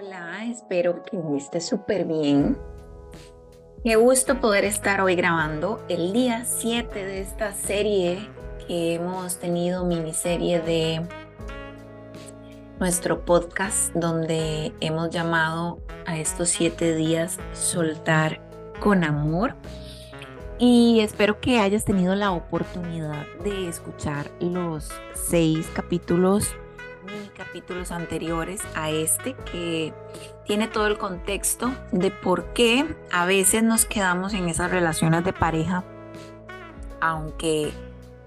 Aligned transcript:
Hola, 0.00 0.44
espero 0.44 1.02
que 1.02 1.18
esté 1.36 1.60
súper 1.60 2.04
bien. 2.04 2.56
Qué 3.82 3.96
gusto 3.96 4.40
poder 4.40 4.64
estar 4.64 5.00
hoy 5.00 5.16
grabando 5.16 5.84
el 5.88 6.12
día 6.12 6.44
7 6.44 7.04
de 7.04 7.20
esta 7.20 7.52
serie 7.52 8.20
que 8.68 8.94
hemos 8.94 9.40
tenido, 9.40 9.84
miniserie 9.84 10.60
de 10.60 11.04
nuestro 12.78 13.24
podcast, 13.24 13.92
donde 13.92 14.72
hemos 14.78 15.10
llamado 15.10 15.80
a 16.06 16.16
estos 16.16 16.50
siete 16.50 16.94
días 16.94 17.40
Soltar 17.52 18.40
con 18.78 19.02
Amor. 19.02 19.56
Y 20.60 21.00
espero 21.00 21.40
que 21.40 21.58
hayas 21.58 21.84
tenido 21.84 22.14
la 22.14 22.30
oportunidad 22.30 23.26
de 23.42 23.68
escuchar 23.68 24.30
los 24.38 24.92
seis 25.14 25.68
capítulos 25.74 26.54
capítulos 27.38 27.92
anteriores 27.92 28.60
a 28.74 28.90
este 28.90 29.34
que 29.50 29.94
tiene 30.44 30.66
todo 30.66 30.88
el 30.88 30.98
contexto 30.98 31.72
de 31.92 32.10
por 32.10 32.52
qué 32.52 32.96
a 33.12 33.24
veces 33.24 33.62
nos 33.62 33.86
quedamos 33.86 34.34
en 34.34 34.48
esas 34.48 34.70
relaciones 34.70 35.24
de 35.24 35.32
pareja, 35.32 35.84
aunque 37.00 37.72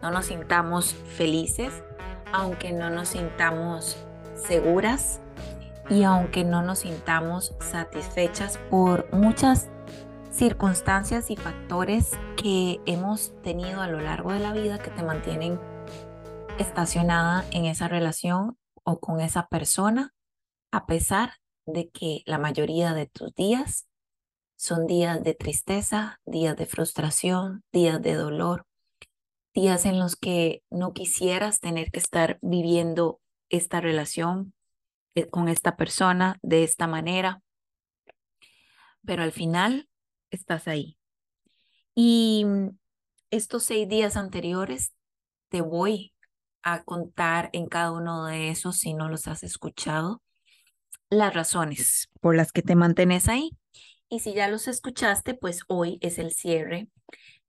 no 0.02 0.10
nos 0.12 0.28
sintamos 0.28 0.94
felices, 0.94 1.84
aunque 2.32 2.72
no 2.72 2.90
nos 2.90 3.10
sintamos 3.10 3.98
seguras 4.36 5.20
y 5.90 6.04
aunque 6.04 6.46
no 6.46 6.62
nos 6.62 6.80
sintamos 6.80 7.54
satisfechas 7.60 8.58
por 8.70 9.12
muchas 9.14 9.70
circunstancias 10.32 11.30
y 11.30 11.36
factores 11.36 12.12
que 12.38 12.80
hemos 12.86 13.34
tenido 13.42 13.82
a 13.82 13.88
lo 13.88 14.00
largo 14.00 14.32
de 14.32 14.40
la 14.40 14.54
vida 14.54 14.80
que 14.80 14.90
te 14.90 15.04
mantienen 15.04 15.60
estacionada 16.58 17.44
en 17.52 17.66
esa 17.66 17.90
relación 17.90 18.58
o 18.84 19.00
con 19.00 19.22
esa 19.22 19.48
persona, 19.48 20.14
a 20.72 20.86
pesar 20.86 21.34
de 21.66 21.90
que 21.90 22.24
la 22.26 22.38
mayoría 22.38 22.94
de 22.94 23.08
tus 23.08 23.34
días 23.36 23.88
son 24.56 24.88
días 24.88 25.24
de 25.24 25.34
tristeza, 25.34 26.20
días 26.26 26.56
de 26.56 26.66
frustración, 26.66 27.64
días 27.72 28.02
de 28.02 28.14
dolor, 28.14 28.66
días 29.54 29.86
en 29.86 30.00
los 30.00 30.16
que 30.16 30.64
no 30.70 30.94
quisieras 30.94 31.60
tener 31.60 31.92
que 31.92 32.00
estar 32.00 32.40
viviendo 32.42 33.20
esta 33.50 33.82
relación 33.82 34.54
eh, 35.16 35.28
con 35.30 35.50
esta 35.50 35.76
persona 35.76 36.38
de 36.42 36.64
esta 36.64 36.88
manera, 36.88 37.42
pero 39.06 39.24
al 39.24 39.32
final 39.32 39.90
estás 40.30 40.68
ahí. 40.68 40.98
Y 41.96 42.44
mm, 42.46 42.78
estos 43.32 43.64
seis 43.64 43.88
días 43.90 44.16
anteriores 44.16 44.94
te 45.50 45.62
voy 45.62 46.11
a 46.64 46.84
contar 46.84 47.50
en 47.54 47.68
cada 47.68 47.92
uno 47.92 48.26
de 48.26 48.50
esos, 48.50 48.78
si 48.78 48.94
no 48.94 49.10
los 49.10 49.28
has 49.28 49.44
escuchado, 49.44 50.22
las 51.10 51.34
razones 51.34 52.10
por 52.20 52.36
las 52.36 52.52
que 52.52 52.62
te 52.62 52.76
mantienes 52.76 53.28
ahí. 53.28 53.52
Y 54.10 54.20
si 54.20 54.34
ya 54.34 54.48
los 54.48 54.68
escuchaste, 54.68 55.34
pues 55.34 55.62
hoy 55.68 55.98
es 56.02 56.18
el 56.20 56.32
cierre 56.32 56.90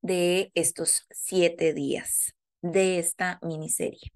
de 0.01 0.51
estos 0.55 1.07
siete 1.11 1.73
días 1.75 2.35
de 2.61 2.99
esta 2.99 3.39
miniserie. 3.43 4.13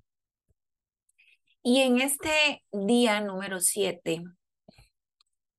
Y 1.62 1.80
en 1.80 2.00
este 2.00 2.64
día 2.70 3.20
número 3.20 3.60
siete, 3.60 4.22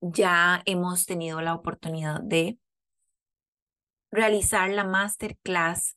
ya 0.00 0.62
hemos 0.64 1.04
tenido 1.06 1.40
la 1.40 1.54
oportunidad 1.54 2.20
de 2.20 2.58
realizar 4.10 4.70
la 4.70 4.84
masterclass 4.84 5.96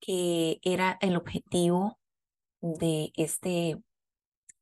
que 0.00 0.58
era 0.62 0.98
el 1.00 1.16
objetivo 1.16 1.97
de 2.60 3.12
este 3.14 3.76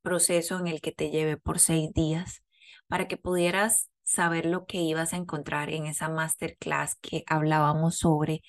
proceso 0.02 0.58
en 0.58 0.68
el 0.68 0.80
que 0.80 0.92
te 0.92 1.10
llevé 1.10 1.36
por 1.36 1.58
seis 1.58 1.92
días 1.92 2.42
para 2.88 3.08
que 3.08 3.16
pudieras 3.16 3.90
saber 4.02 4.46
lo 4.46 4.66
que 4.66 4.78
ibas 4.78 5.12
a 5.12 5.16
encontrar 5.16 5.70
en 5.70 5.86
esa 5.86 6.08
masterclass 6.08 6.96
que 7.00 7.24
hablábamos 7.26 7.96
sobre 7.96 8.42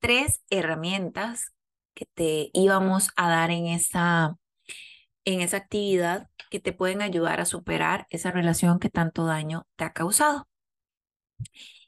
tres 0.00 0.42
herramientas 0.50 1.52
que 1.94 2.06
te 2.14 2.50
íbamos 2.52 3.10
a 3.16 3.28
dar 3.28 3.50
en 3.50 3.66
esa, 3.66 4.36
en 5.24 5.40
esa 5.40 5.58
actividad 5.58 6.28
que 6.50 6.60
te 6.60 6.72
pueden 6.72 7.02
ayudar 7.02 7.40
a 7.40 7.46
superar 7.46 8.06
esa 8.10 8.30
relación 8.30 8.78
que 8.78 8.90
tanto 8.90 9.24
daño 9.24 9.66
te 9.76 9.84
ha 9.84 9.92
causado. 9.92 10.48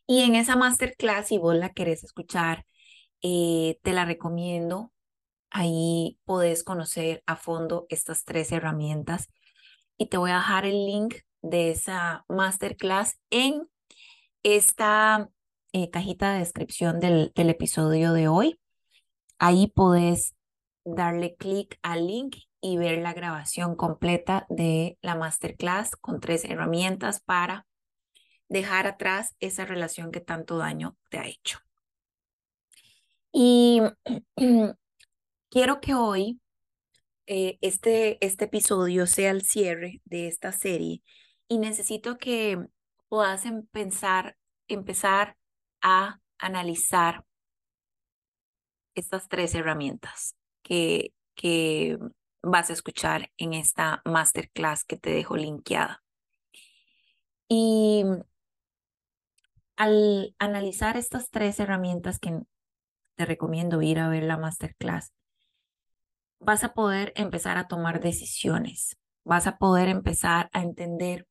Y 0.06 0.22
en 0.22 0.34
esa 0.34 0.56
masterclass, 0.56 1.28
si 1.28 1.38
vos 1.38 1.54
la 1.54 1.70
querés 1.70 2.04
escuchar, 2.04 2.64
eh, 3.22 3.78
te 3.82 3.92
la 3.92 4.04
recomiendo 4.04 4.92
Ahí 5.50 6.18
podés 6.24 6.62
conocer 6.64 7.22
a 7.26 7.36
fondo 7.36 7.86
estas 7.88 8.24
tres 8.24 8.52
herramientas 8.52 9.28
y 9.96 10.06
te 10.06 10.16
voy 10.16 10.30
a 10.30 10.36
dejar 10.36 10.66
el 10.66 10.86
link 10.86 11.16
de 11.42 11.70
esa 11.70 12.24
masterclass 12.28 13.18
en 13.30 13.68
esta 14.42 15.30
eh, 15.72 15.90
cajita 15.90 16.32
de 16.32 16.40
descripción 16.40 17.00
del, 17.00 17.32
del 17.34 17.50
episodio 17.50 18.12
de 18.12 18.28
hoy. 18.28 18.60
Ahí 19.38 19.68
podés 19.68 20.34
darle 20.84 21.36
clic 21.36 21.78
al 21.82 22.06
link 22.06 22.36
y 22.60 22.76
ver 22.76 22.98
la 22.98 23.12
grabación 23.12 23.76
completa 23.76 24.46
de 24.48 24.98
la 25.00 25.14
masterclass 25.14 25.96
con 25.96 26.20
tres 26.20 26.44
herramientas 26.44 27.20
para 27.20 27.66
dejar 28.48 28.86
atrás 28.86 29.36
esa 29.40 29.64
relación 29.64 30.10
que 30.10 30.20
tanto 30.20 30.58
daño 30.58 30.96
te 31.10 31.18
ha 31.18 31.26
hecho. 31.26 31.60
Y 33.32 33.82
Quiero 35.50 35.80
que 35.80 35.94
hoy 35.94 36.40
eh, 37.26 37.58
este, 37.62 38.24
este 38.24 38.44
episodio 38.46 39.06
sea 39.06 39.30
el 39.30 39.42
cierre 39.42 40.02
de 40.04 40.28
esta 40.28 40.52
serie 40.52 41.02
y 41.48 41.58
necesito 41.58 42.18
que 42.18 42.58
puedas 43.08 43.46
empezar, 43.46 44.36
empezar 44.68 45.36
a 45.80 46.20
analizar 46.36 47.24
estas 48.94 49.28
tres 49.28 49.54
herramientas 49.54 50.36
que, 50.62 51.14
que 51.34 51.98
vas 52.42 52.68
a 52.68 52.74
escuchar 52.74 53.30
en 53.38 53.54
esta 53.54 54.02
masterclass 54.04 54.84
que 54.84 54.98
te 54.98 55.10
dejo 55.10 55.36
linkeada. 55.38 56.02
Y 57.48 58.04
al 59.76 60.34
analizar 60.38 60.98
estas 60.98 61.30
tres 61.30 61.58
herramientas 61.58 62.18
que 62.18 62.42
te 63.14 63.24
recomiendo 63.24 63.80
ir 63.80 63.98
a 63.98 64.08
ver 64.10 64.24
la 64.24 64.36
masterclass, 64.36 65.12
vas 66.40 66.64
a 66.64 66.74
poder 66.74 67.12
empezar 67.16 67.58
a 67.58 67.68
tomar 67.68 68.00
decisiones, 68.00 68.96
vas 69.24 69.46
a 69.46 69.58
poder 69.58 69.88
empezar 69.88 70.48
a 70.52 70.62
entender 70.62 71.26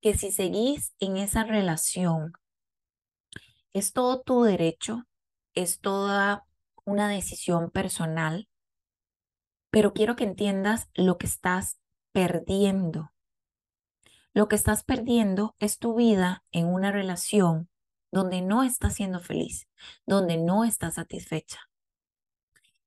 que 0.00 0.16
si 0.16 0.32
seguís 0.32 0.94
en 0.98 1.16
esa 1.16 1.44
relación, 1.44 2.32
es 3.72 3.92
todo 3.92 4.22
tu 4.22 4.42
derecho, 4.42 5.04
es 5.54 5.80
toda 5.80 6.46
una 6.84 7.08
decisión 7.08 7.70
personal, 7.70 8.48
pero 9.70 9.92
quiero 9.92 10.16
que 10.16 10.24
entiendas 10.24 10.90
lo 10.94 11.18
que 11.18 11.26
estás 11.26 11.78
perdiendo. 12.12 13.12
Lo 14.32 14.48
que 14.48 14.56
estás 14.56 14.84
perdiendo 14.84 15.54
es 15.58 15.78
tu 15.78 15.94
vida 15.94 16.44
en 16.50 16.66
una 16.66 16.92
relación 16.92 17.68
donde 18.12 18.42
no 18.42 18.64
estás 18.64 18.94
siendo 18.94 19.20
feliz, 19.20 19.68
donde 20.06 20.36
no 20.36 20.64
estás 20.64 20.94
satisfecha. 20.94 21.60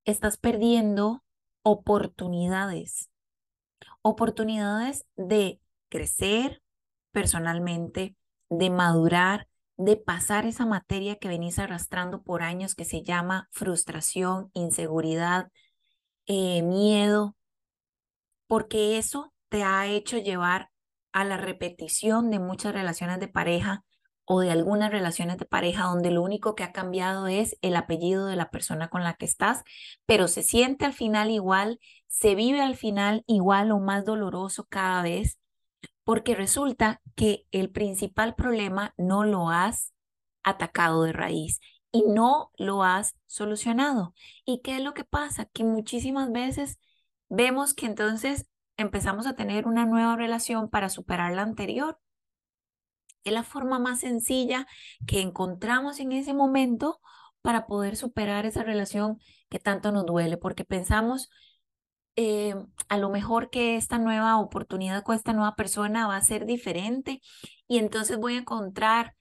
Estás 0.05 0.37
perdiendo 0.37 1.23
oportunidades, 1.63 3.09
oportunidades 4.01 5.05
de 5.15 5.59
crecer 5.89 6.61
personalmente, 7.11 8.15
de 8.49 8.69
madurar, 8.69 9.47
de 9.77 9.97
pasar 9.97 10.45
esa 10.45 10.65
materia 10.65 11.17
que 11.17 11.27
venís 11.27 11.57
arrastrando 11.59 12.21
por 12.21 12.43
años 12.43 12.75
que 12.75 12.85
se 12.85 13.01
llama 13.01 13.47
frustración, 13.51 14.51
inseguridad, 14.53 15.49
eh, 16.27 16.61
miedo, 16.61 17.35
porque 18.47 18.97
eso 18.97 19.33
te 19.49 19.63
ha 19.63 19.87
hecho 19.87 20.17
llevar 20.17 20.69
a 21.11 21.23
la 21.23 21.37
repetición 21.37 22.29
de 22.29 22.39
muchas 22.39 22.73
relaciones 22.73 23.19
de 23.19 23.27
pareja 23.27 23.83
o 24.25 24.39
de 24.39 24.51
algunas 24.51 24.91
relaciones 24.91 25.37
de 25.37 25.45
pareja 25.45 25.83
donde 25.83 26.11
lo 26.11 26.21
único 26.21 26.55
que 26.55 26.63
ha 26.63 26.71
cambiado 26.71 27.27
es 27.27 27.57
el 27.61 27.75
apellido 27.75 28.25
de 28.25 28.35
la 28.35 28.49
persona 28.49 28.89
con 28.89 29.03
la 29.03 29.15
que 29.15 29.25
estás, 29.25 29.63
pero 30.05 30.27
se 30.27 30.43
siente 30.43 30.85
al 30.85 30.93
final 30.93 31.29
igual, 31.31 31.79
se 32.07 32.35
vive 32.35 32.61
al 32.61 32.75
final 32.75 33.23
igual 33.27 33.71
o 33.71 33.79
más 33.79 34.05
doloroso 34.05 34.65
cada 34.69 35.01
vez, 35.01 35.39
porque 36.03 36.35
resulta 36.35 37.01
que 37.15 37.45
el 37.51 37.69
principal 37.69 38.35
problema 38.35 38.93
no 38.97 39.23
lo 39.23 39.49
has 39.49 39.93
atacado 40.43 41.03
de 41.03 41.13
raíz 41.13 41.59
y 41.91 42.03
no 42.03 42.51
lo 42.57 42.83
has 42.83 43.15
solucionado. 43.27 44.13
¿Y 44.45 44.61
qué 44.61 44.77
es 44.77 44.83
lo 44.83 44.93
que 44.93 45.05
pasa? 45.05 45.45
Que 45.45 45.63
muchísimas 45.63 46.31
veces 46.31 46.79
vemos 47.29 47.73
que 47.73 47.85
entonces 47.85 48.47
empezamos 48.77 49.27
a 49.27 49.35
tener 49.35 49.67
una 49.67 49.85
nueva 49.85 50.15
relación 50.15 50.69
para 50.69 50.89
superar 50.89 51.33
la 51.33 51.43
anterior 51.43 51.99
es 53.23 53.33
la 53.33 53.43
forma 53.43 53.79
más 53.79 54.01
sencilla 54.01 54.67
que 55.07 55.21
encontramos 55.21 55.99
en 55.99 56.11
ese 56.11 56.33
momento 56.33 56.99
para 57.41 57.67
poder 57.67 57.95
superar 57.95 58.45
esa 58.45 58.63
relación 58.63 59.19
que 59.49 59.59
tanto 59.59 59.91
nos 59.91 60.05
duele, 60.05 60.37
porque 60.37 60.65
pensamos, 60.65 61.29
eh, 62.15 62.55
a 62.89 62.97
lo 62.97 63.09
mejor 63.09 63.49
que 63.49 63.75
esta 63.75 63.97
nueva 63.99 64.39
oportunidad 64.39 65.03
con 65.03 65.15
esta 65.15 65.33
nueva 65.33 65.55
persona 65.55 66.07
va 66.07 66.15
a 66.17 66.21
ser 66.21 66.45
diferente 66.45 67.21
y 67.67 67.79
entonces 67.79 68.17
voy 68.17 68.35
a 68.35 68.39
encontrar 68.39 69.15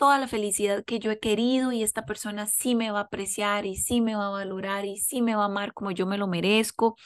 toda 0.00 0.18
la 0.18 0.28
felicidad 0.28 0.82
que 0.84 0.98
yo 0.98 1.10
he 1.10 1.18
querido 1.20 1.72
y 1.72 1.82
esta 1.82 2.06
persona 2.06 2.46
sí 2.46 2.74
me 2.74 2.90
va 2.90 3.00
a 3.00 3.02
apreciar 3.02 3.66
y 3.66 3.76
sí 3.76 4.00
me 4.00 4.16
va 4.16 4.28
a 4.28 4.30
valorar 4.30 4.86
y 4.86 4.96
sí 4.96 5.20
me 5.20 5.34
va 5.36 5.42
a 5.42 5.46
amar 5.46 5.74
como 5.74 5.90
yo 5.90 6.06
me 6.06 6.16
lo 6.16 6.26
merezco. 6.26 6.96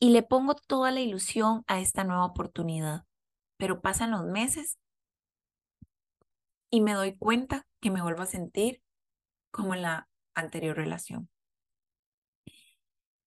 Y 0.00 0.10
le 0.10 0.24
pongo 0.24 0.56
toda 0.56 0.90
la 0.90 1.00
ilusión 1.00 1.62
a 1.68 1.78
esta 1.78 2.02
nueva 2.02 2.24
oportunidad. 2.24 3.04
Pero 3.58 3.80
pasan 3.80 4.10
los 4.10 4.24
meses 4.24 4.79
y 6.70 6.80
me 6.80 6.94
doy 6.94 7.16
cuenta 7.16 7.66
que 7.80 7.90
me 7.90 8.02
vuelvo 8.02 8.22
a 8.22 8.26
sentir 8.26 8.82
como 9.50 9.74
en 9.74 9.82
la 9.82 10.08
anterior 10.34 10.76
relación. 10.76 11.28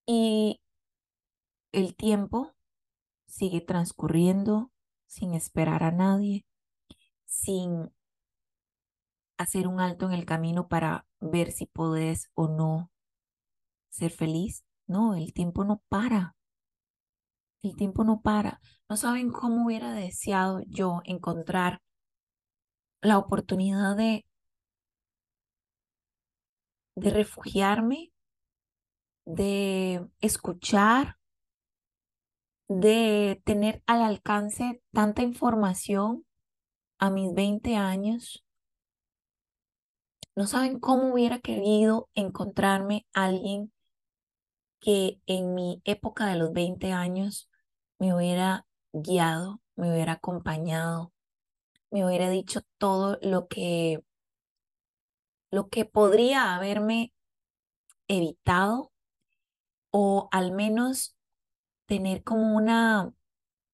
Y 0.05 0.61
el 1.71 1.95
tiempo 1.95 2.53
sigue 3.25 3.61
transcurriendo 3.61 4.71
sin 5.07 5.33
esperar 5.33 5.83
a 5.83 5.91
nadie, 5.91 6.45
sin 7.25 7.91
hacer 9.37 9.67
un 9.67 9.79
alto 9.79 10.05
en 10.05 10.13
el 10.13 10.25
camino 10.25 10.67
para 10.67 11.05
ver 11.19 11.51
si 11.51 11.65
podés 11.65 12.29
o 12.35 12.47
no 12.47 12.91
ser 13.89 14.11
feliz. 14.11 14.63
No, 14.87 15.15
el 15.15 15.33
tiempo 15.33 15.63
no 15.63 15.81
para. 15.89 16.35
El 17.61 17.75
tiempo 17.75 18.03
no 18.03 18.21
para. 18.21 18.61
No 18.89 18.97
saben 18.97 19.31
cómo 19.31 19.65
hubiera 19.65 19.93
deseado 19.93 20.61
yo 20.67 21.01
encontrar 21.05 21.81
la 23.03 23.17
oportunidad 23.17 23.95
de, 23.95 24.25
de 26.95 27.09
refugiarme, 27.11 28.11
de 29.25 30.07
escuchar, 30.19 31.17
de 32.67 33.41
tener 33.45 33.83
al 33.85 34.01
alcance 34.01 34.81
tanta 34.91 35.21
información 35.21 36.25
a 36.97 37.09
mis 37.09 37.33
20 37.33 37.75
años. 37.75 38.45
No 40.35 40.47
saben 40.47 40.79
cómo 40.79 41.13
hubiera 41.13 41.39
querido 41.39 42.09
encontrarme 42.15 43.05
alguien 43.13 43.71
que 44.79 45.19
en 45.25 45.53
mi 45.53 45.81
época 45.85 46.25
de 46.27 46.37
los 46.37 46.53
20 46.53 46.91
años 46.91 47.49
me 47.99 48.15
hubiera 48.15 48.65
guiado, 48.91 49.61
me 49.75 49.91
hubiera 49.91 50.13
acompañado, 50.13 51.13
me 51.93 52.03
hubiera 52.03 52.27
dicho 52.29 52.61
todo 52.79 53.19
lo 53.21 53.47
que 53.47 54.03
lo 55.51 55.69
que 55.69 55.85
podría 55.85 56.55
haberme 56.55 57.13
evitado 58.07 58.91
o 59.91 60.27
al 60.31 60.53
menos 60.53 61.15
tener 61.85 62.23
como 62.23 62.55
una 62.55 63.13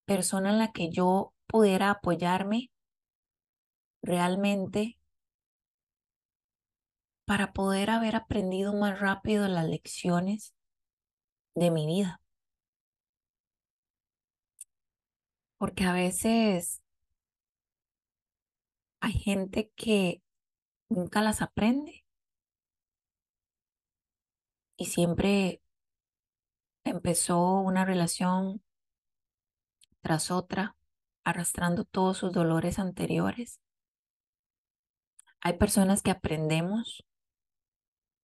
persona 0.04 0.50
en 0.50 0.60
la 0.60 0.74
que 0.74 0.90
yo 0.90 1.34
pudiera 1.48 1.92
apoyarme 1.92 2.70
realmente 4.02 5.00
para 7.24 7.54
poder 7.54 7.90
haber 7.90 8.18
aprendido 8.18 8.74
más 8.74 9.00
rápido 9.00 9.48
las 9.48 9.66
lecciones 9.66 10.54
de 11.56 11.72
mi 11.72 11.88
vida. 11.88 12.20
Porque 15.58 15.86
a 15.86 15.94
veces 15.94 16.82
hay 19.00 19.14
gente 19.14 19.72
que 19.76 20.22
nunca 20.90 21.22
las 21.22 21.42
aprende 21.42 22.06
y 24.78 24.86
siempre 24.86 25.62
empezó 26.84 27.60
una 27.60 27.86
relación 27.86 28.64
tras 30.02 30.32
otra, 30.32 30.78
arrastrando 31.24 31.84
todos 31.84 32.18
sus 32.18 32.32
dolores 32.32 32.80
anteriores. 32.80 33.60
Hay 35.42 35.58
personas 35.58 36.02
que 36.02 36.12
aprendemos 36.12 37.06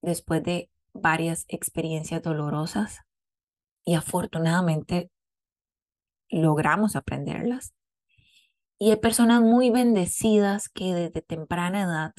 después 0.01 0.44
de 0.44 0.69
varias 0.94 1.45
experiencias 1.50 2.22
dolorosas 2.22 3.01
y 3.83 3.95
afortunadamente 3.95 5.12
logramos 6.30 6.95
aprenderlas. 6.95 7.74
Y 8.77 8.92
hay 8.92 8.98
personas 8.98 9.42
muy 9.42 9.69
bendecidas 9.69 10.68
que 10.68 10.94
desde 10.94 11.22
temprana 11.22 11.83
edad 11.83 12.13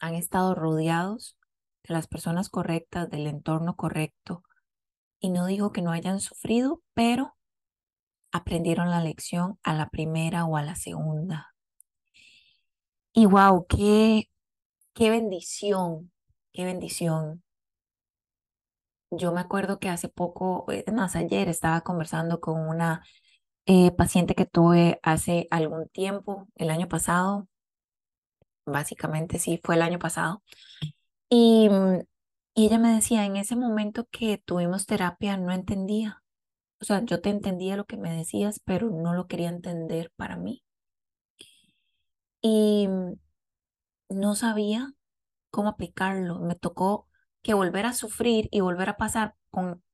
han 0.00 0.14
estado 0.14 0.54
rodeados 0.54 1.36
de 1.86 1.94
las 1.94 2.06
personas 2.06 2.48
correctas, 2.48 3.10
del 3.10 3.26
entorno 3.26 3.74
correcto. 3.74 4.44
Y 5.20 5.30
no 5.30 5.46
digo 5.46 5.72
que 5.72 5.82
no 5.82 5.90
hayan 5.90 6.20
sufrido, 6.20 6.80
pero 6.94 7.36
aprendieron 8.30 8.90
la 8.90 9.02
lección 9.02 9.58
a 9.64 9.74
la 9.74 9.88
primera 9.88 10.44
o 10.44 10.56
a 10.56 10.62
la 10.62 10.76
segunda. 10.76 11.54
Y 13.12 13.26
wow, 13.26 13.66
qué, 13.68 14.30
qué 14.94 15.10
bendición, 15.10 16.12
qué 16.52 16.64
bendición. 16.64 17.42
Yo 19.10 19.32
me 19.32 19.40
acuerdo 19.40 19.80
que 19.80 19.88
hace 19.88 20.08
poco, 20.08 20.66
más 20.92 21.16
ayer, 21.16 21.48
estaba 21.48 21.80
conversando 21.80 22.40
con 22.40 22.60
una 22.60 23.02
eh, 23.68 23.92
paciente 23.92 24.34
que 24.36 24.46
tuve 24.46 25.00
hace 25.04 25.48
algún 25.52 25.88
tiempo, 25.90 26.48
el 26.56 26.70
año 26.70 26.88
pasado, 26.88 27.48
básicamente 28.66 29.38
sí, 29.38 29.60
fue 29.64 29.74
el 29.76 29.82
año 29.82 29.98
pasado. 29.98 30.42
Y, 31.30 31.68
mm, 31.70 32.00
y 32.54 32.66
ella 32.66 32.78
me 32.78 32.94
decía, 32.94 33.26
en 33.26 33.36
ese 33.36 33.56
momento 33.56 34.06
que 34.12 34.38
tuvimos 34.38 34.86
terapia 34.86 35.36
no 35.38 35.52
entendía. 35.52 36.22
O 36.80 36.86
sea, 36.86 37.04
yo 37.04 37.20
te 37.22 37.30
entendía 37.30 37.76
lo 37.76 37.86
que 37.86 37.96
me 37.98 38.16
decías, 38.16 38.60
pero 38.64 38.90
no 38.90 39.14
lo 39.14 39.28
quería 39.28 39.50
entender 39.50 40.12
para 40.16 40.36
mí. 40.36 40.64
Y 42.40 42.86
mm, 42.88 43.14
no 44.10 44.34
sabía 44.34 44.92
cómo 45.50 45.70
aplicarlo. 45.70 46.40
Me 46.40 46.56
tocó 46.56 47.08
que 47.42 47.54
volver 47.54 47.86
a 47.86 47.94
sufrir 47.94 48.48
y 48.52 48.60
volver 48.62 48.90
a 48.90 48.98
pasar 48.98 49.36
con, 49.50 49.84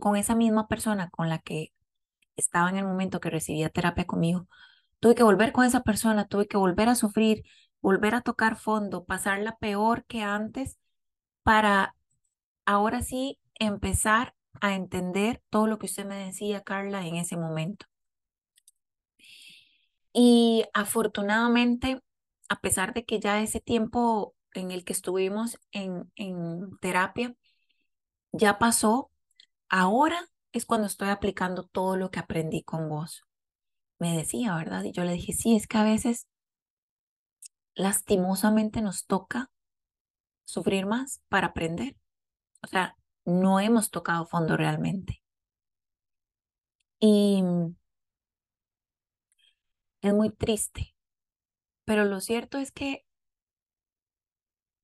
con 0.00 0.16
esa 0.16 0.36
misma 0.36 0.68
persona 0.68 1.10
con 1.10 1.30
la 1.30 1.40
que 1.40 1.74
estaba 2.36 2.70
en 2.70 2.76
el 2.76 2.84
momento 2.84 3.20
que 3.20 3.30
recibía 3.30 3.70
terapia 3.70 4.06
conmigo. 4.06 4.48
Tuve 5.00 5.14
que 5.14 5.22
volver 5.22 5.52
con 5.52 5.64
esa 5.64 5.82
persona, 5.82 6.26
tuve 6.26 6.46
que 6.48 6.56
volver 6.56 6.88
a 6.88 6.94
sufrir, 6.94 7.44
volver 7.80 8.14
a 8.14 8.22
tocar 8.22 8.56
fondo, 8.56 9.04
pasarla 9.04 9.56
peor 9.58 10.04
que 10.06 10.22
antes 10.22 10.78
para 11.42 11.94
ahora 12.66 13.02
sí 13.02 13.38
empezar 13.54 14.34
a 14.60 14.74
entender 14.74 15.42
todo 15.50 15.66
lo 15.66 15.78
que 15.78 15.86
usted 15.86 16.06
me 16.06 16.16
decía, 16.16 16.62
Carla, 16.62 17.06
en 17.06 17.16
ese 17.16 17.36
momento. 17.36 17.86
Y 20.12 20.64
afortunadamente, 20.72 22.00
a 22.48 22.60
pesar 22.60 22.94
de 22.94 23.04
que 23.04 23.20
ya 23.20 23.40
ese 23.42 23.60
tiempo 23.60 24.34
en 24.54 24.70
el 24.70 24.84
que 24.84 24.92
estuvimos 24.94 25.58
en, 25.72 26.10
en 26.16 26.76
terapia 26.80 27.34
ya 28.32 28.58
pasó, 28.58 29.10
ahora 29.68 30.26
es 30.52 30.64
cuando 30.66 30.86
estoy 30.86 31.08
aplicando 31.08 31.64
todo 31.64 31.96
lo 31.96 32.10
que 32.10 32.20
aprendí 32.20 32.62
con 32.62 32.88
vos. 32.88 33.24
Me 33.98 34.16
decía, 34.16 34.54
¿verdad? 34.54 34.84
Y 34.84 34.92
yo 34.92 35.04
le 35.04 35.12
dije, 35.12 35.32
sí, 35.32 35.56
es 35.56 35.66
que 35.66 35.78
a 35.78 35.84
veces 35.84 36.26
lastimosamente 37.74 38.80
nos 38.82 39.06
toca 39.06 39.50
sufrir 40.44 40.86
más 40.86 41.20
para 41.28 41.48
aprender. 41.48 41.96
O 42.62 42.66
sea, 42.66 42.96
no 43.24 43.60
hemos 43.60 43.90
tocado 43.90 44.26
fondo 44.26 44.56
realmente. 44.56 45.22
Y 47.00 47.42
es 50.00 50.14
muy 50.14 50.30
triste, 50.30 50.94
pero 51.84 52.04
lo 52.04 52.20
cierto 52.20 52.58
es 52.58 52.72
que 52.72 53.04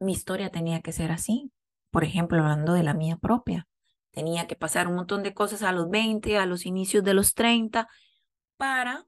mi 0.00 0.12
historia 0.12 0.50
tenía 0.50 0.82
que 0.82 0.92
ser 0.92 1.12
así. 1.12 1.52
Por 1.90 2.04
ejemplo, 2.04 2.38
hablando 2.38 2.72
de 2.72 2.82
la 2.82 2.94
mía 2.94 3.16
propia, 3.16 3.68
tenía 4.12 4.46
que 4.46 4.56
pasar 4.56 4.86
un 4.86 4.94
montón 4.94 5.22
de 5.22 5.34
cosas 5.34 5.62
a 5.62 5.72
los 5.72 5.90
20, 5.90 6.38
a 6.38 6.46
los 6.46 6.66
inicios 6.66 7.02
de 7.02 7.14
los 7.14 7.34
30, 7.34 7.88
para 8.56 9.06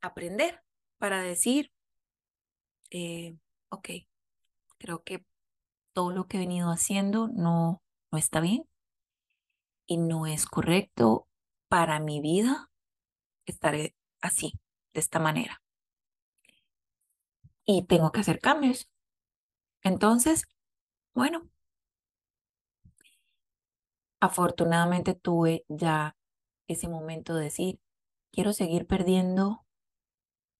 aprender, 0.00 0.62
para 0.98 1.20
decir, 1.20 1.72
eh, 2.90 3.36
ok, 3.68 3.90
creo 4.78 5.02
que 5.02 5.24
todo 5.92 6.12
lo 6.12 6.26
que 6.26 6.38
he 6.38 6.40
venido 6.40 6.70
haciendo 6.70 7.28
no, 7.28 7.82
no 8.10 8.18
está 8.18 8.40
bien 8.40 8.64
y 9.86 9.98
no 9.98 10.26
es 10.26 10.46
correcto 10.46 11.28
para 11.68 12.00
mi 12.00 12.20
vida 12.20 12.70
estar 13.46 13.74
así, 14.20 14.52
de 14.94 15.00
esta 15.00 15.18
manera. 15.18 15.62
Y 17.64 17.84
tengo 17.86 18.10
que 18.12 18.20
hacer 18.20 18.40
cambios. 18.40 18.88
Entonces, 19.82 20.46
bueno, 21.14 21.48
afortunadamente 24.20 25.14
tuve 25.14 25.64
ya 25.68 26.16
ese 26.68 26.88
momento 26.88 27.34
de 27.34 27.44
decir, 27.44 27.80
quiero 28.30 28.52
seguir 28.52 28.86
perdiendo 28.86 29.64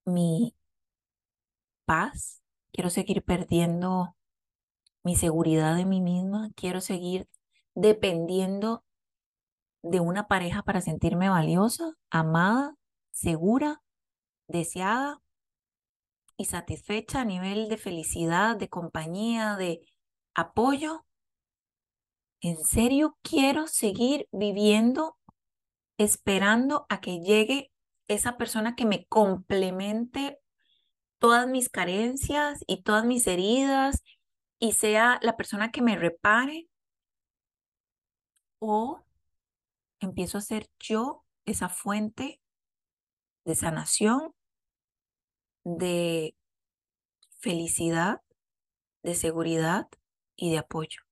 mi 0.04 0.54
paz, 1.84 2.42
quiero 2.72 2.90
seguir 2.90 3.22
perdiendo 3.22 4.16
mi 5.02 5.16
seguridad 5.16 5.76
de 5.76 5.84
mí 5.84 6.00
misma, 6.00 6.50
quiero 6.54 6.80
seguir 6.80 7.28
dependiendo 7.74 8.84
de 9.82 10.00
una 10.00 10.28
pareja 10.28 10.62
para 10.62 10.80
sentirme 10.80 11.28
valiosa, 11.28 11.94
amada, 12.10 12.76
segura, 13.12 13.82
deseada 14.46 15.22
y 16.36 16.46
satisfecha 16.46 17.20
a 17.20 17.24
nivel 17.24 17.68
de 17.68 17.76
felicidad, 17.76 18.56
de 18.56 18.68
compañía, 18.68 19.56
de 19.56 19.80
apoyo. 20.34 21.04
¿En 22.42 22.64
serio 22.64 23.18
quiero 23.22 23.66
seguir 23.66 24.26
viviendo 24.32 25.18
esperando 25.98 26.86
a 26.88 27.02
que 27.02 27.20
llegue 27.20 27.70
esa 28.08 28.38
persona 28.38 28.74
que 28.74 28.86
me 28.86 29.04
complemente 29.06 30.38
todas 31.18 31.46
mis 31.46 31.68
carencias 31.68 32.64
y 32.66 32.82
todas 32.82 33.04
mis 33.04 33.26
heridas 33.26 34.02
y 34.58 34.72
sea 34.72 35.18
la 35.20 35.36
persona 35.36 35.70
que 35.70 35.82
me 35.82 35.96
repare? 35.96 36.70
¿O 38.58 39.04
empiezo 40.00 40.38
a 40.38 40.40
ser 40.40 40.70
yo 40.78 41.26
esa 41.44 41.68
fuente 41.68 42.40
de 43.44 43.54
sanación, 43.54 44.34
de 45.64 46.34
felicidad, 47.38 48.22
de 49.02 49.14
seguridad 49.14 49.88
y 50.36 50.50
de 50.50 50.58
apoyo? 50.58 51.09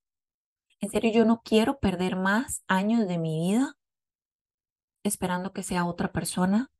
En 0.81 0.91
serio, 0.91 1.13
yo 1.13 1.25
no 1.25 1.43
quiero 1.43 1.79
perder 1.81 2.17
más 2.17 2.63
años 2.69 3.09
de 3.09 3.19
mi 3.19 3.41
vida 3.41 3.77
esperando 5.03 5.53
que 5.53 5.63
sea 5.63 5.87
otra 5.87 6.13
persona 6.13 6.71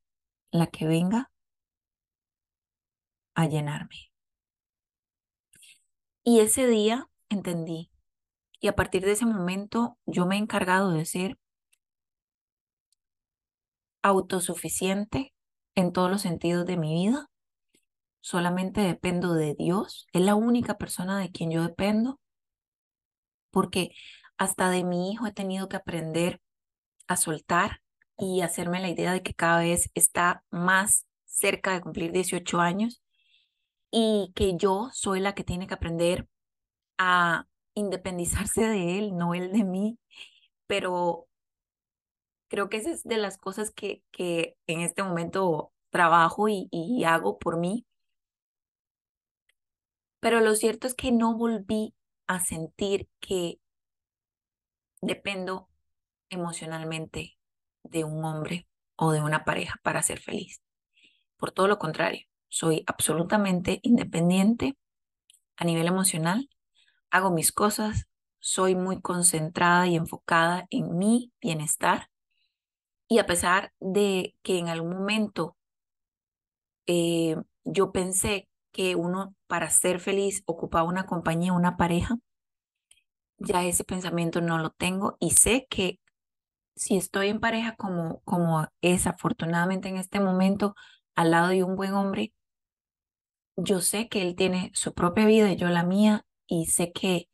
la 0.51 0.67
que 0.67 0.87
venga 0.87 1.31
a 3.35 3.47
llenarme. 3.47 4.11
Y 6.23 6.39
ese 6.39 6.67
día 6.67 7.09
entendí. 7.29 7.91
Y 8.59 8.67
a 8.67 8.75
partir 8.75 9.03
de 9.03 9.13
ese 9.13 9.25
momento 9.25 9.97
yo 10.05 10.25
me 10.25 10.35
he 10.35 10.39
encargado 10.39 10.91
de 10.91 11.05
ser 11.05 11.37
autosuficiente 14.01 15.33
en 15.75 15.91
todos 15.93 16.11
los 16.11 16.21
sentidos 16.21 16.65
de 16.65 16.77
mi 16.77 16.93
vida. 16.93 17.29
Solamente 18.21 18.81
dependo 18.81 19.33
de 19.33 19.55
Dios. 19.55 20.07
Es 20.13 20.21
la 20.21 20.35
única 20.35 20.77
persona 20.77 21.19
de 21.19 21.31
quien 21.31 21.51
yo 21.51 21.63
dependo. 21.63 22.19
Porque 23.51 23.91
hasta 24.37 24.69
de 24.69 24.83
mi 24.83 25.11
hijo 25.11 25.27
he 25.27 25.33
tenido 25.33 25.69
que 25.69 25.77
aprender 25.77 26.41
a 27.07 27.17
soltar 27.17 27.81
y 28.17 28.41
hacerme 28.41 28.81
la 28.81 28.89
idea 28.89 29.13
de 29.13 29.23
que 29.23 29.33
cada 29.33 29.59
vez 29.61 29.89
está 29.95 30.43
más 30.51 31.07
cerca 31.25 31.73
de 31.73 31.81
cumplir 31.81 32.11
18 32.11 32.59
años 32.59 33.01
y 33.91 34.31
que 34.35 34.55
yo 34.57 34.89
soy 34.93 35.19
la 35.19 35.33
que 35.35 35.43
tiene 35.43 35.67
que 35.67 35.73
aprender 35.73 36.27
a 36.97 37.47
independizarse 37.73 38.61
de 38.67 38.99
él, 38.99 39.17
no 39.17 39.33
él 39.33 39.51
de 39.51 39.63
mí, 39.63 39.99
pero 40.67 41.27
creo 42.49 42.69
que 42.69 42.77
esa 42.77 42.91
es 42.91 43.03
de 43.03 43.17
las 43.17 43.37
cosas 43.37 43.71
que, 43.71 44.03
que 44.11 44.57
en 44.67 44.81
este 44.81 45.03
momento 45.03 45.71
trabajo 45.89 46.49
y, 46.49 46.67
y 46.71 47.03
hago 47.05 47.39
por 47.39 47.57
mí. 47.57 47.85
Pero 50.19 50.41
lo 50.41 50.55
cierto 50.55 50.87
es 50.87 50.93
que 50.93 51.11
no 51.11 51.35
volví 51.37 51.95
a 52.29 52.39
sentir 52.39 53.09
que 53.19 53.59
dependo 55.01 55.67
emocionalmente 56.29 57.39
de 57.81 58.03
un 58.03 58.23
hombre 58.23 58.67
o 58.95 59.11
de 59.11 59.21
una 59.21 59.45
pareja 59.45 59.79
para 59.81 60.03
ser 60.03 60.19
feliz. 60.19 60.61
Por 61.37 61.51
todo 61.51 61.67
lo 61.67 61.79
contrario, 61.79 62.27
soy 62.47 62.83
absolutamente 62.85 63.79
independiente 63.81 64.77
a 65.57 65.65
nivel 65.65 65.87
emocional, 65.87 66.49
hago 67.09 67.31
mis 67.31 67.51
cosas, 67.51 68.05
soy 68.37 68.75
muy 68.75 69.01
concentrada 69.01 69.87
y 69.87 69.95
enfocada 69.95 70.67
en 70.69 70.99
mi 70.99 71.33
bienestar. 71.41 72.11
Y 73.07 73.17
a 73.17 73.25
pesar 73.25 73.73
de 73.79 74.35
que 74.43 74.59
en 74.59 74.67
algún 74.67 74.93
momento 74.93 75.57
eh, 76.85 77.37
yo 77.63 77.91
pensé 77.91 78.48
que 78.79 78.95
uno 78.95 79.35
para 79.47 79.69
ser 79.69 79.99
feliz 79.99 80.41
ocupaba 80.45 80.87
una 80.87 81.05
compañía, 81.05 81.51
una 81.51 81.75
pareja, 81.75 82.15
ya 83.37 83.65
ese 83.65 83.83
pensamiento 83.83 84.39
no 84.39 84.57
lo 84.57 84.69
tengo 84.69 85.17
y 85.19 85.31
sé 85.31 85.67
que 85.69 85.99
si 86.77 86.95
estoy 86.95 87.27
en 87.27 87.41
pareja 87.41 87.75
como, 87.75 88.21
como 88.21 88.69
es 88.79 89.05
afortunadamente 89.05 89.89
en 89.89 89.97
este 89.97 90.21
momento 90.21 90.75
al 91.13 91.31
lado 91.31 91.49
de 91.49 91.65
un 91.65 91.75
buen 91.75 91.93
hombre, 91.93 92.31
yo 93.57 93.81
sé 93.81 94.07
que 94.07 94.21
él 94.21 94.37
tiene 94.37 94.71
su 94.73 94.93
propia 94.93 95.25
vida 95.25 95.51
y 95.51 95.57
yo 95.57 95.67
la 95.67 95.83
mía 95.83 96.25
y 96.47 96.67
sé 96.67 96.93
que 96.93 97.27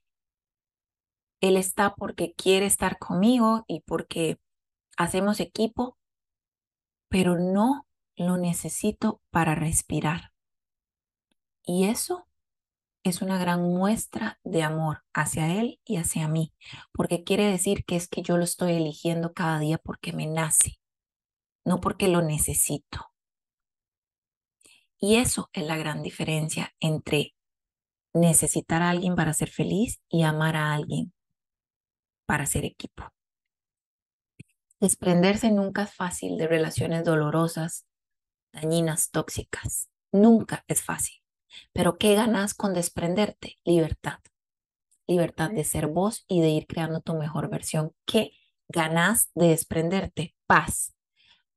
él 1.42 1.58
está 1.58 1.94
porque 1.94 2.34
quiere 2.34 2.66
estar 2.66 2.98
conmigo 2.98 3.66
y 3.68 3.82
porque 3.82 4.40
hacemos 4.98 5.40
equipo, 5.40 5.96
pero 7.08 7.38
no 7.38 7.86
lo 8.16 8.38
necesito 8.38 9.22
para 9.30 9.54
respirar. 9.54 10.32
Y 11.66 11.86
eso 11.86 12.28
es 13.04 13.22
una 13.22 13.38
gran 13.38 13.62
muestra 13.62 14.40
de 14.44 14.64
amor 14.64 15.04
hacia 15.14 15.60
él 15.60 15.80
y 15.86 15.98
hacia 15.98 16.28
mí, 16.28 16.54
porque 16.92 17.24
quiere 17.24 17.46
decir 17.46 17.86
que 17.86 17.96
es 17.96 18.08
que 18.08 18.22
yo 18.22 18.38
lo 18.38 18.44
estoy 18.44 18.74
eligiendo 18.74 19.34
cada 19.34 19.60
día 19.60 19.78
porque 19.78 20.14
me 20.14 20.26
nace, 20.26 20.80
no 21.64 21.82
porque 21.82 22.08
lo 22.08 22.22
necesito. 22.22 23.12
Y 25.00 25.18
eso 25.18 25.50
es 25.54 25.66
la 25.66 25.78
gran 25.78 26.02
diferencia 26.02 26.74
entre 26.80 27.36
necesitar 28.14 28.82
a 28.82 28.90
alguien 28.90 29.16
para 29.16 29.34
ser 29.34 29.50
feliz 29.50 30.02
y 30.10 30.24
amar 30.24 30.56
a 30.56 30.74
alguien 30.74 31.14
para 32.26 32.46
ser 32.46 32.66
equipo. 32.66 33.04
Desprenderse 34.80 35.52
nunca 35.52 35.84
es 35.84 35.94
fácil 35.94 36.38
de 36.38 36.48
relaciones 36.48 37.04
dolorosas, 37.04 37.86
dañinas, 38.52 39.12
tóxicas. 39.12 39.90
Nunca 40.12 40.64
es 40.68 40.82
fácil. 40.82 41.25
Pero 41.74 41.98
¿qué 41.98 42.16
ganas 42.16 42.54
con 42.54 42.74
desprenderte? 42.74 43.58
Libertad. 43.64 44.20
Libertad 45.08 45.52
de 45.52 45.64
ser 45.64 45.88
vos 45.88 46.26
y 46.28 46.42
de 46.42 46.50
ir 46.50 46.68
creando 46.68 47.02
tu 47.02 47.14
mejor 47.16 47.50
versión. 47.50 47.94
¿Qué 48.06 48.32
ganas 48.68 49.30
de 49.36 49.50
desprenderte? 49.50 50.36
Paz. 50.48 50.96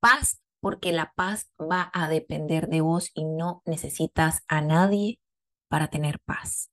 Paz 0.00 0.40
porque 0.60 0.92
la 0.92 1.12
paz 1.14 1.50
va 1.60 1.90
a 1.92 2.08
depender 2.08 2.68
de 2.68 2.80
vos 2.80 3.10
y 3.14 3.24
no 3.24 3.62
necesitas 3.64 4.42
a 4.48 4.60
nadie 4.60 5.20
para 5.68 5.88
tener 5.88 6.20
paz. 6.20 6.70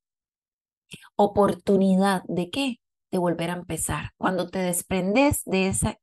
Oportunidad 1.15 2.23
de 2.27 2.49
qué? 2.49 2.79
De 3.11 3.17
volver 3.17 3.49
a 3.49 3.53
empezar. 3.53 4.11
Cuando 4.17 4.49
te 4.49 4.59
desprendes 4.59 5.43
de 5.45 5.67
ese 5.67 6.01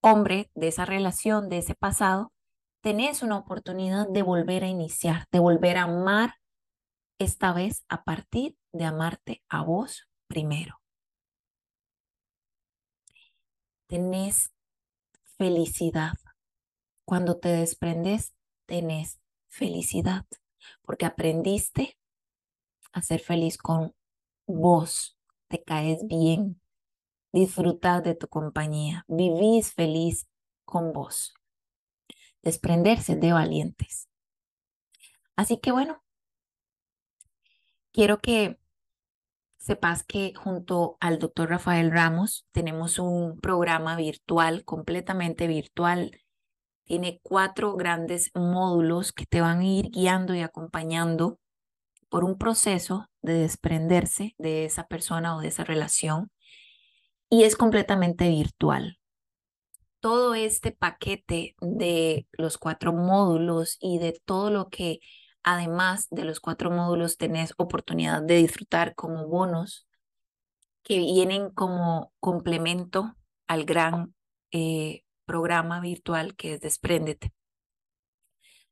hombre, 0.00 0.50
de 0.54 0.68
esa 0.68 0.84
relación, 0.84 1.48
de 1.48 1.58
ese 1.58 1.74
pasado, 1.74 2.32
tenés 2.80 3.22
una 3.22 3.38
oportunidad 3.38 4.08
de 4.08 4.22
volver 4.22 4.64
a 4.64 4.68
iniciar, 4.68 5.26
de 5.32 5.40
volver 5.40 5.76
a 5.78 5.84
amar, 5.84 6.34
esta 7.18 7.52
vez 7.52 7.84
a 7.88 8.04
partir 8.04 8.56
de 8.72 8.84
amarte 8.84 9.42
a 9.48 9.62
vos 9.62 10.08
primero. 10.26 10.80
Tenés 13.86 14.52
felicidad. 15.36 16.14
Cuando 17.04 17.38
te 17.38 17.48
desprendes, 17.48 18.34
tenés 18.66 19.20
felicidad, 19.48 20.26
porque 20.82 21.06
aprendiste 21.06 21.98
a 22.92 23.02
ser 23.02 23.20
feliz 23.20 23.56
con 23.56 23.94
vos, 24.46 25.18
te 25.48 25.62
caes 25.62 26.06
bien, 26.06 26.60
disfrutas 27.32 28.02
de 28.02 28.14
tu 28.14 28.28
compañía, 28.28 29.04
vivís 29.08 29.72
feliz 29.72 30.28
con 30.64 30.92
vos 30.92 31.34
desprenderse 32.42 33.16
de 33.16 33.32
valientes. 33.32 34.08
Así 35.36 35.58
que 35.58 35.72
bueno, 35.72 36.02
quiero 37.98 38.20
que 38.20 38.60
sepas 39.56 40.04
que 40.04 40.32
junto 40.32 40.96
al 41.00 41.18
doctor 41.18 41.50
Rafael 41.50 41.90
Ramos 41.90 42.46
tenemos 42.52 43.00
un 43.00 43.40
programa 43.40 43.96
virtual, 43.96 44.64
completamente 44.64 45.48
virtual. 45.48 46.12
Tiene 46.84 47.18
cuatro 47.24 47.74
grandes 47.74 48.30
módulos 48.36 49.10
que 49.12 49.26
te 49.26 49.40
van 49.40 49.58
a 49.58 49.64
ir 49.64 49.90
guiando 49.90 50.32
y 50.36 50.42
acompañando 50.42 51.40
por 52.08 52.22
un 52.22 52.38
proceso 52.38 53.08
de 53.20 53.32
desprenderse 53.32 54.36
de 54.38 54.64
esa 54.64 54.86
persona 54.86 55.34
o 55.34 55.40
de 55.40 55.48
esa 55.48 55.64
relación. 55.64 56.30
Y 57.28 57.42
es 57.42 57.56
completamente 57.56 58.28
virtual 58.28 59.00
todo 59.98 60.36
este 60.36 60.70
paquete 60.70 61.56
de 61.60 62.28
los 62.30 62.58
cuatro 62.58 62.92
módulos 62.92 63.76
y 63.80 63.98
de 63.98 64.12
todo 64.24 64.50
lo 64.50 64.68
que 64.68 65.00
además 65.42 66.08
de 66.10 66.24
los 66.24 66.40
cuatro 66.40 66.70
módulos 66.70 67.16
tenés 67.16 67.54
oportunidad 67.56 68.22
de 68.22 68.36
disfrutar 68.36 68.94
como 68.94 69.26
bonos 69.26 69.86
que 70.82 70.98
vienen 70.98 71.50
como 71.50 72.12
complemento 72.20 73.16
al 73.46 73.64
gran 73.64 74.14
eh, 74.52 75.04
programa 75.26 75.80
virtual 75.80 76.34
que 76.36 76.54
es 76.54 76.60
Desprendete. 76.60 77.32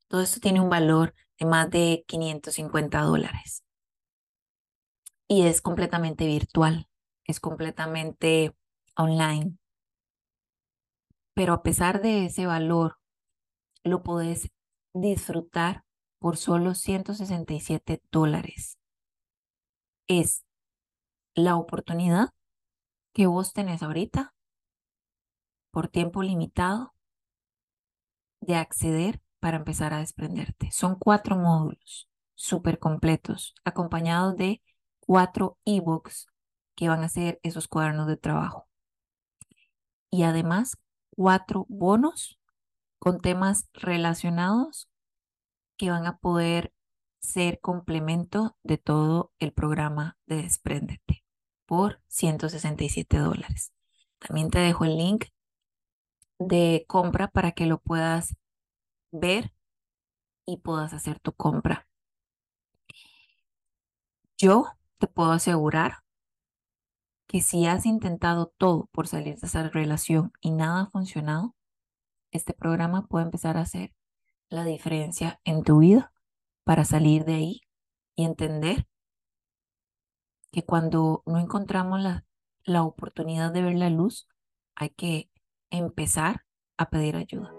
Todo 0.07 0.21
esto 0.21 0.39
tiene 0.39 0.61
un 0.61 0.69
valor 0.69 1.13
de 1.37 1.45
más 1.45 1.69
de 1.69 2.03
550 2.07 3.01
dólares 3.01 3.63
y 5.27 5.45
es 5.45 5.61
completamente 5.61 6.25
virtual. 6.25 6.87
es 7.25 7.41
completamente 7.41 8.55
online. 8.95 9.57
Pero 11.33 11.53
a 11.53 11.61
pesar 11.61 12.01
de 12.01 12.25
ese 12.25 12.45
valor, 12.45 12.99
lo 13.83 14.01
podés 14.01 14.49
disfrutar 14.93 15.83
por 16.27 16.35
solo 16.35 16.75
167 16.75 18.03
dólares. 18.11 18.77
Es 20.07 20.43
la 21.35 21.55
oportunidad 21.55 22.33
que 23.13 23.27
vos 23.27 23.53
tenés 23.53 23.81
ahorita 23.81 24.35
por 25.71 25.87
tiempo 25.87 26.23
limitado 26.23 26.93
de 28.41 28.55
acceder 28.55 29.21
para 29.39 29.55
empezar 29.55 29.93
a 29.93 29.99
desprenderte. 29.99 30.69
Son 30.71 30.95
cuatro 30.99 31.37
módulos 31.37 32.09
súper 32.35 32.77
completos, 32.77 33.55
acompañados 33.63 34.35
de 34.35 34.61
cuatro 34.99 35.57
ebooks 35.63 36.27
que 36.75 36.89
van 36.89 37.05
a 37.05 37.07
ser 37.07 37.39
esos 37.41 37.69
cuadernos 37.69 38.07
de 38.07 38.17
trabajo. 38.17 38.67
Y 40.09 40.23
además, 40.23 40.75
cuatro 41.09 41.65
bonos 41.69 42.37
con 42.99 43.21
temas 43.21 43.69
relacionados 43.71 44.86
que 45.77 45.89
van 45.89 46.05
a 46.05 46.17
poder 46.17 46.73
ser 47.19 47.59
complemento 47.59 48.57
de 48.63 48.77
todo 48.77 49.31
el 49.39 49.53
programa 49.53 50.17
de 50.25 50.43
Despréndete 50.43 51.23
por 51.65 52.01
167 52.07 53.17
dólares. 53.17 53.73
También 54.19 54.49
te 54.49 54.59
dejo 54.59 54.85
el 54.85 54.97
link 54.97 55.25
de 56.39 56.85
compra 56.87 57.27
para 57.27 57.51
que 57.51 57.65
lo 57.65 57.79
puedas 57.79 58.35
ver 59.11 59.53
y 60.45 60.57
puedas 60.57 60.93
hacer 60.93 61.19
tu 61.19 61.33
compra. 61.33 61.87
Yo 64.37 64.67
te 64.97 65.07
puedo 65.07 65.31
asegurar 65.31 66.03
que 67.27 67.41
si 67.41 67.65
has 67.65 67.85
intentado 67.85 68.53
todo 68.57 68.87
por 68.91 69.07
salir 69.07 69.37
de 69.37 69.47
esa 69.47 69.67
relación 69.69 70.31
y 70.39 70.51
nada 70.51 70.83
ha 70.83 70.89
funcionado, 70.89 71.55
este 72.31 72.53
programa 72.53 73.07
puede 73.07 73.25
empezar 73.25 73.57
a 73.57 73.61
hacer 73.61 73.93
la 74.49 74.63
diferencia 74.63 75.39
en 75.43 75.63
tu 75.63 75.79
vida 75.79 76.13
para 76.63 76.85
salir 76.85 77.25
de 77.25 77.35
ahí 77.35 77.61
y 78.15 78.25
entender 78.25 78.87
que 80.51 80.63
cuando 80.63 81.23
no 81.25 81.39
encontramos 81.39 82.01
la, 82.01 82.25
la 82.63 82.83
oportunidad 82.83 83.51
de 83.51 83.61
ver 83.61 83.75
la 83.75 83.89
luz, 83.89 84.27
hay 84.75 84.89
que 84.89 85.29
empezar 85.69 86.45
a 86.77 86.89
pedir 86.89 87.15
ayuda. 87.15 87.53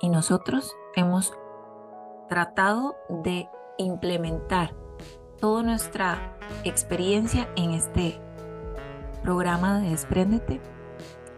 Y 0.00 0.08
nosotros 0.08 0.74
hemos 0.94 1.32
tratado 2.28 2.96
de 3.08 3.48
implementar 3.78 4.76
toda 5.40 5.62
nuestra 5.62 6.38
experiencia 6.64 7.52
en 7.56 7.70
este 7.70 8.20
programa 9.22 9.80
de 9.80 9.90
Despréndete 9.90 10.60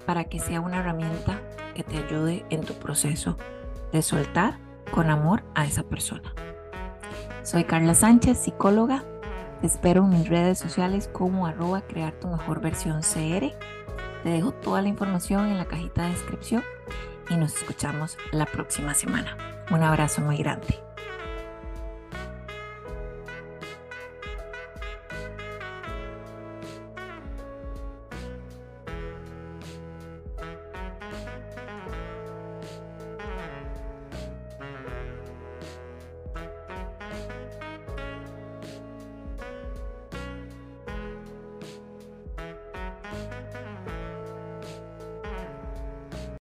para 0.07 0.25
que 0.25 0.38
sea 0.38 0.61
una 0.61 0.78
herramienta 0.78 1.40
que 1.75 1.83
te 1.83 1.99
ayude 1.99 2.47
en 2.50 2.62
tu 2.62 2.75
proceso 2.75 3.37
de 3.96 4.02
soltar 4.02 4.58
con 4.90 5.10
amor 5.10 5.42
a 5.54 5.64
esa 5.64 5.82
persona. 5.82 6.32
Soy 7.42 7.64
Carla 7.64 7.94
Sánchez, 7.94 8.38
psicóloga. 8.38 9.04
Te 9.60 9.66
espero 9.66 10.04
en 10.04 10.10
mis 10.10 10.28
redes 10.28 10.58
sociales 10.58 11.08
como 11.12 11.46
arroba 11.46 11.80
crear 11.80 12.12
tu 12.12 12.28
mejor 12.28 12.60
versión 12.60 13.00
CR. 13.00 13.52
Te 14.22 14.28
dejo 14.28 14.52
toda 14.52 14.82
la 14.82 14.88
información 14.88 15.46
en 15.46 15.56
la 15.56 15.64
cajita 15.64 16.04
de 16.04 16.10
descripción 16.10 16.62
y 17.30 17.36
nos 17.36 17.56
escuchamos 17.56 18.18
la 18.32 18.46
próxima 18.46 18.94
semana. 18.94 19.36
Un 19.70 19.82
abrazo 19.82 20.20
muy 20.20 20.36
grande. 20.36 20.86